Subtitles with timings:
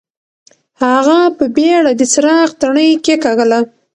[0.83, 3.59] هغه په بېړه د څراغ تڼۍ کېکاږله.